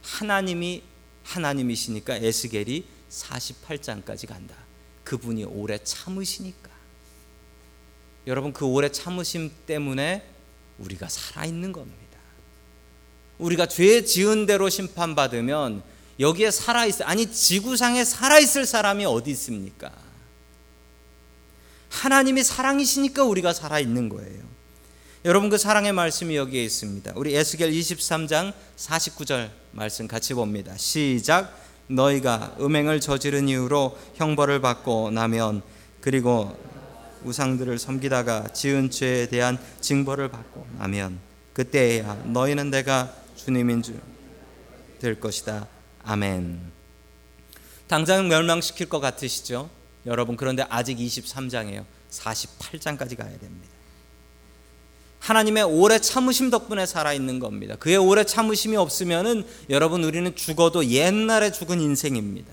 하나님이 0.03 0.85
하나님이시니까 1.25 2.19
에스겔이 2.19 2.85
48장까지 3.11 4.29
간다. 4.29 4.55
그분이 5.03 5.43
오래 5.43 5.77
참으시니까. 5.83 6.68
여러분 8.27 8.53
그 8.53 8.67
오래 8.67 8.91
참으심 8.91 9.51
때문에 9.67 10.23
우리가 10.79 11.09
살아 11.09 11.45
있는 11.45 11.73
겁니다. 11.73 11.99
우리가 13.39 13.67
죄 13.67 14.05
지은 14.05 14.47
대로 14.47 14.69
심판받으면 14.69 15.83
여기에 16.21 16.51
살아 16.51 16.85
있어 16.85 17.05
아니 17.05 17.31
지구상에 17.31 18.05
살아 18.05 18.39
있을 18.39 18.67
사람이 18.67 19.05
어디 19.05 19.31
있습니까? 19.31 19.93
하나님이 21.91 22.45
사랑이시니까 22.45 23.25
우리가 23.25 23.53
살아 23.53 23.79
있는 23.79 24.09
거예요. 24.09 24.43
여러분 25.25 25.51
그 25.51 25.59
사랑의 25.59 25.93
말씀이 25.93 26.37
여기에 26.37 26.65
있습니다. 26.65 27.13
우리 27.17 27.35
에스겔 27.35 27.71
23장 27.71 28.53
49절 28.77 29.51
말씀 29.73 30.07
같이 30.07 30.35
봅니다. 30.35 30.77
시작 30.77 31.57
너희가 31.89 32.57
음행을 32.61 33.01
저지른 33.01 33.49
이후로 33.49 33.99
형벌을 34.15 34.61
받고 34.61 35.11
나면 35.11 35.63
그리고 36.01 36.57
우상들을 37.25 37.79
섬기다가 37.79 38.49
지은 38.53 38.91
죄에 38.91 39.29
대한 39.29 39.59
징벌을 39.81 40.29
받고 40.29 40.67
나면 40.79 41.19
그때야 41.53 42.15
너희는 42.27 42.71
내가 42.71 43.13
주님인 43.37 43.83
줄 43.83 44.19
될 44.99 45.21
것이다. 45.21 45.67
아멘. 46.03 46.61
당장 47.87 48.29
멸망시킬 48.29 48.89
것 48.89 49.01
같으시죠? 49.01 49.71
여러분 50.07 50.37
그런데 50.37 50.65
아직 50.69 50.99
23장이에요. 50.99 51.85
48장까지 52.11 53.17
가야 53.17 53.39
됩니다. 53.39 53.69
하나님의 55.21 55.65
오래 55.65 55.99
참으심 55.99 56.51
덕분에 56.51 56.87
살아 56.87 57.13
있는 57.13 57.39
겁니다. 57.39 57.77
그의 57.77 57.97
오래 57.97 58.25
참으심이 58.25 58.77
없으면은 58.77 59.45
여러분 59.69 60.05
우리는 60.05 60.35
죽어도 60.35 60.87
옛날에 60.87 61.51
죽은 61.51 61.81
인생입니다. 61.81 62.53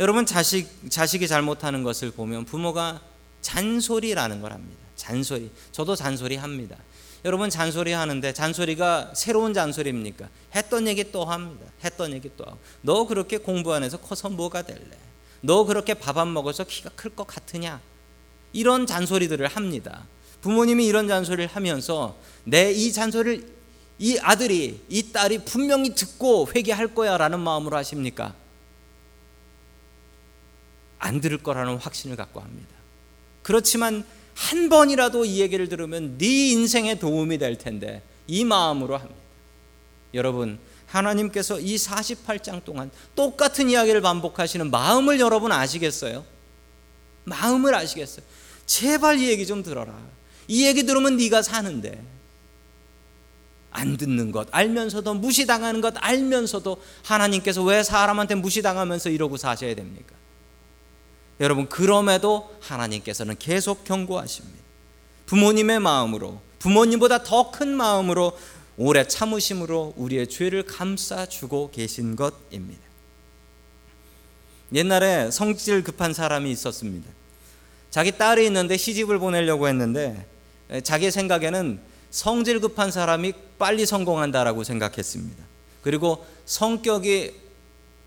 여러분 0.00 0.24
자식 0.24 0.68
자식이 0.88 1.28
잘못하는 1.28 1.82
것을 1.82 2.10
보면 2.10 2.46
부모가 2.46 3.02
잔소리라는 3.40 4.40
걸 4.40 4.52
합니다. 4.52 4.80
잔소리. 4.96 5.50
저도 5.72 5.96
잔소리 5.96 6.36
합니다. 6.36 6.76
여러분 7.24 7.50
잔소리 7.50 7.92
하는데 7.92 8.32
잔소리가 8.32 9.12
새로운 9.14 9.52
잔소리입니까? 9.52 10.28
했던 10.54 10.88
얘기 10.88 11.10
또 11.12 11.24
합니다. 11.24 11.66
했던 11.84 12.12
얘기 12.12 12.30
또 12.36 12.44
하고. 12.44 12.58
너 12.82 13.06
그렇게 13.06 13.36
공부 13.38 13.74
안 13.74 13.82
해서 13.82 13.98
커서 13.98 14.28
뭐가 14.30 14.62
될래? 14.62 14.96
너 15.42 15.64
그렇게 15.64 15.94
밥 15.94 16.16
안 16.18 16.32
먹어서 16.32 16.64
키가 16.64 16.90
클 16.96 17.10
것 17.10 17.26
같으냐? 17.26 17.80
이런 18.52 18.86
잔소리들을 18.86 19.46
합니다. 19.46 20.06
부모님이 20.40 20.86
이런 20.86 21.08
잔소리를 21.08 21.46
하면서 21.54 22.16
내 22.44 22.72
이 22.72 22.92
잔소리를 22.92 23.60
이 23.98 24.18
아들이 24.20 24.82
이 24.88 25.12
딸이 25.12 25.44
분명히 25.44 25.94
듣고 25.94 26.48
회개할 26.54 26.94
거야라는 26.94 27.38
마음으로 27.40 27.76
하십니까? 27.76 28.34
안 30.98 31.20
들을 31.20 31.38
거라는 31.38 31.76
확신을 31.76 32.16
갖고 32.16 32.40
합니다. 32.40 32.68
그렇지만 33.42 34.04
한 34.34 34.68
번이라도 34.68 35.24
이 35.24 35.40
얘기를 35.40 35.68
들으면 35.68 36.16
네 36.18 36.50
인생에 36.50 36.98
도움이 36.98 37.38
될 37.38 37.58
텐데 37.58 38.02
이 38.26 38.44
마음으로 38.44 38.96
합니다. 38.96 39.20
여러분 40.14 40.58
하나님께서 40.86 41.60
이 41.60 41.76
48장 41.76 42.64
동안 42.64 42.90
똑같은 43.14 43.70
이야기를 43.70 44.00
반복하시는 44.00 44.70
마음을 44.70 45.20
여러분 45.20 45.52
아시겠어요? 45.52 46.24
마음을 47.24 47.74
아시겠어요? 47.74 48.24
제발 48.66 49.18
이 49.18 49.28
얘기 49.28 49.46
좀 49.46 49.62
들어라. 49.62 49.94
이 50.48 50.66
얘기 50.66 50.84
들으면 50.84 51.16
네가 51.16 51.42
사는데 51.42 52.02
안 53.70 53.96
듣는 53.96 54.32
것 54.32 54.48
알면서도 54.50 55.14
무시당하는 55.14 55.80
것 55.80 55.94
알면서도 55.96 56.82
하나님께서 57.04 57.62
왜 57.62 57.82
사람한테 57.82 58.34
무시당하면서 58.34 59.10
이러고 59.10 59.36
사셔야 59.36 59.74
됩니까? 59.74 60.14
여러분 61.40 61.68
그럼에도 61.68 62.54
하나님께서는 62.60 63.36
계속 63.38 63.84
경고하십니다. 63.84 64.58
부모님의 65.26 65.80
마음으로 65.80 66.40
부모님보다 66.58 67.22
더 67.24 67.50
큰 67.50 67.68
마음으로 67.68 68.38
오래 68.76 69.06
참으심으로 69.06 69.94
우리의 69.96 70.28
죄를 70.28 70.64
감싸 70.64 71.26
주고 71.26 71.70
계신 71.70 72.16
것입니다. 72.16 72.80
옛날에 74.72 75.30
성질 75.30 75.82
급한 75.82 76.14
사람이 76.14 76.50
있었습니다. 76.52 77.10
자기 77.90 78.16
딸이 78.16 78.46
있는데 78.46 78.76
시집을 78.76 79.18
보내려고 79.18 79.66
했는데 79.68 80.26
자기 80.84 81.10
생각에는 81.10 81.80
성질 82.10 82.60
급한 82.60 82.90
사람이 82.90 83.32
빨리 83.58 83.84
성공한다라고 83.86 84.62
생각했습니다. 84.64 85.44
그리고 85.82 86.24
성격이 86.44 87.34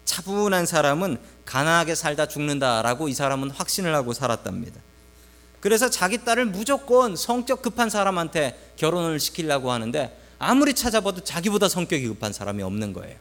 차분한 0.05 0.65
사람은 0.65 1.17
가난하게 1.45 1.95
살다 1.95 2.27
죽는다라고 2.27 3.09
이 3.09 3.13
사람은 3.13 3.51
확신을 3.51 3.93
하고 3.93 4.13
살았답니다. 4.13 4.79
그래서 5.59 5.89
자기 5.89 6.23
딸을 6.23 6.45
무조건 6.45 7.15
성격 7.15 7.61
급한 7.61 7.89
사람한테 7.89 8.73
결혼을 8.75 9.19
시키려고 9.19 9.71
하는데 9.71 10.19
아무리 10.39 10.73
찾아봐도 10.73 11.23
자기보다 11.23 11.69
성격이 11.69 12.07
급한 12.07 12.33
사람이 12.33 12.61
없는 12.63 12.91
거예요. 12.93 13.15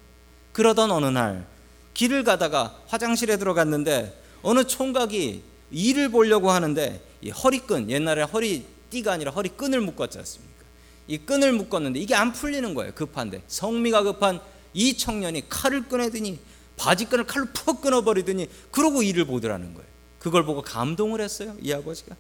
그러던 0.53 0.91
어느 0.91 1.07
날 1.07 1.47
길을 1.95 2.25
가다가 2.25 2.77
화장실에 2.89 3.37
들어갔는데 3.37 4.21
어느 4.43 4.65
총각이 4.65 5.43
일을 5.71 6.11
보려고 6.11 6.51
하는데 6.51 7.01
허리끈 7.45 7.91
옛날에 7.91 8.23
허리띠가 8.23 9.13
아니라 9.13 9.31
허리끈을 9.31 9.81
묶었지 9.81 10.19
않습니까? 10.19 10.53
이 11.07 11.19
끈을 11.19 11.53
묶었는데 11.53 12.01
이게 12.01 12.15
안 12.15 12.33
풀리는 12.33 12.75
거예요. 12.75 12.93
급한데 12.95 13.43
성미가 13.47 14.03
급한 14.03 14.41
이 14.75 14.97
청년이 14.97 15.49
칼을 15.49 15.89
꺼내더니 15.89 16.39
바지끈을 16.77 17.27
칼로 17.27 17.47
푹 17.53 17.81
끊어버리더니 17.81 18.49
그러고 18.71 19.03
일을 19.03 19.25
보더라는 19.25 19.75
거예요. 19.75 19.89
그걸 20.19 20.45
보고 20.45 20.63
감동을 20.63 21.21
했어요. 21.21 21.55
이 21.61 21.73
아버지가. 21.73 22.17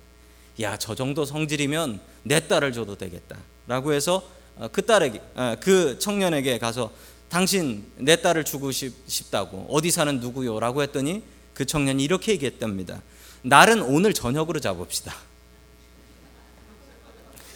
야, 0.60 0.76
저 0.76 0.94
정도 0.94 1.24
성질이면 1.24 2.00
내 2.24 2.46
딸을 2.46 2.72
줘도 2.72 2.96
되겠다. 2.96 3.36
라고 3.66 3.92
해서 3.92 4.22
어, 4.56 4.68
그 4.70 4.84
딸에게, 4.84 5.20
어, 5.34 5.56
그 5.60 5.98
청년에게 5.98 6.58
가서 6.58 6.92
당신 7.28 7.86
내 7.96 8.16
딸을 8.16 8.44
주고 8.44 8.70
싶다고 8.70 9.66
어디 9.70 9.90
사는 9.90 10.20
누구요? 10.20 10.60
라고 10.60 10.82
했더니 10.82 11.22
그 11.54 11.64
청년이 11.64 12.04
이렇게 12.04 12.32
얘기했답니다. 12.32 13.00
날은 13.42 13.82
오늘 13.82 14.12
저녁으로 14.12 14.60
잡읍시다. 14.60 15.14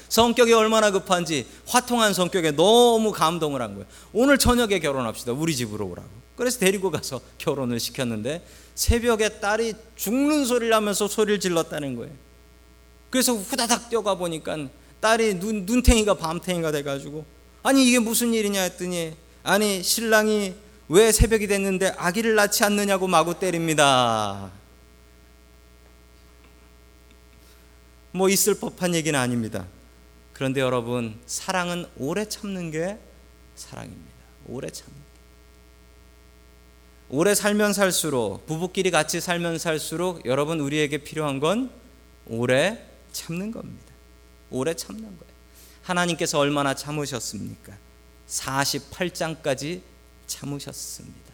성격이 0.09 0.53
얼마나 0.53 0.91
급한지 0.91 1.47
화통한 1.67 2.15
성격에 2.15 2.53
너무 2.53 3.13
감동을 3.13 3.63
한 3.63 3.75
거예요. 3.75 3.87
오늘 4.13 4.39
저녁에 4.39 4.79
결혼합시다. 4.79 5.33
우리 5.33 5.55
집으로 5.55 5.87
오라고. 5.87 6.09
그래서 6.37 6.59
데리고 6.59 6.91
가서 6.91 7.21
결혼을 7.39 7.81
시켰는데 7.81 8.47
새벽에 8.75 9.41
딸이 9.41 9.75
죽는 9.97 10.45
소리를 10.45 10.73
하면서 10.75 11.09
소리를 11.09 11.41
질렀다는 11.41 11.97
거예요. 11.97 12.13
그래서 13.11 13.35
후다닥 13.35 13.89
뛰어가 13.89 14.17
보니까 14.17 14.69
딸이 15.01 15.41
눈, 15.41 15.65
눈탱이가 15.65 16.15
밤탱이가 16.15 16.73
돼가지고 16.73 17.25
아니 17.63 17.89
이게 17.89 17.99
무슨 17.99 18.35
일이냐 18.35 18.61
했더니 18.63 19.17
아니 19.43 19.83
신랑이 19.83 20.55
왜 20.89 21.11
새벽이 21.11 21.47
됐는데 21.47 21.95
아기를 21.97 22.35
낳지 22.35 22.65
않느냐고 22.65 23.09
마구 23.09 23.39
때립니다. 23.39 24.51
뭐 28.13 28.29
있을 28.29 28.55
법한 28.55 28.95
얘기는 28.95 29.19
아닙니다. 29.19 29.67
그런데 30.37 30.61
여러분 30.61 31.19
사랑은 31.25 31.87
오래 31.97 32.29
참는 32.29 32.71
게 32.71 32.99
사랑입니다. 33.55 34.13
오래 34.45 34.69
게. 34.69 35.07
오래 37.09 37.35
살면 37.35 37.73
살수록 37.73 38.45
부부끼리 38.45 38.91
같이 38.91 39.19
살면 39.19 39.57
살수록 39.57 40.27
여러분 40.27 40.61
우리에게 40.61 40.99
필요한 40.99 41.41
건 41.41 41.71
오래 42.27 42.87
참는 43.13 43.51
겁니다. 43.51 43.95
오래 44.51 44.75
참는 44.75 45.05
거예요. 45.05 45.35
하나님께서 45.81 46.39
얼마나 46.39 46.75
참으셨습니까? 46.75 47.73
48장까지 48.29 49.81
참으셨습니다. 50.27 51.33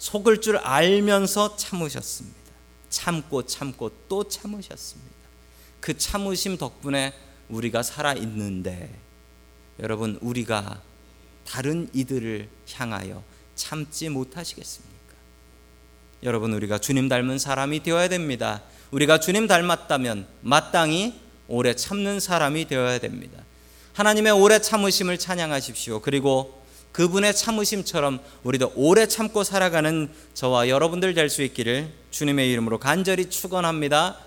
속을 0.00 0.40
줄 0.40 0.56
알면서 0.56 1.54
참으셨습니다. 1.54 2.40
참고 2.88 3.46
참고 3.46 3.92
또 4.08 4.24
참으셨습니다. 4.28 5.14
그 5.78 5.96
참으심 5.96 6.58
덕분에 6.58 7.29
우리가 7.50 7.82
살아 7.82 8.12
있는데 8.14 8.90
여러분 9.80 10.18
우리가 10.20 10.80
다른 11.46 11.88
이들을 11.92 12.48
향하여 12.72 13.22
참지 13.54 14.08
못하시겠습니까? 14.08 14.90
여러분 16.22 16.52
우리가 16.52 16.78
주님 16.78 17.08
닮은 17.08 17.38
사람이 17.38 17.82
되어야 17.82 18.08
됩니다. 18.08 18.62
우리가 18.90 19.20
주님 19.20 19.46
닮았다면 19.46 20.26
마땅히 20.42 21.14
오래 21.48 21.74
참는 21.74 22.20
사람이 22.20 22.66
되어야 22.66 22.98
됩니다. 22.98 23.42
하나님의 23.94 24.32
오래 24.32 24.60
참으심을 24.60 25.18
찬양하십시오. 25.18 26.00
그리고 26.00 26.60
그분의 26.92 27.34
참으심처럼 27.34 28.20
우리도 28.42 28.72
오래 28.74 29.06
참고 29.06 29.44
살아가는 29.44 30.10
저와 30.34 30.68
여러분들 30.68 31.14
될 31.14 31.30
수 31.30 31.42
있기를 31.42 31.90
주님의 32.10 32.50
이름으로 32.50 32.78
간절히 32.78 33.30
축원합니다. 33.30 34.18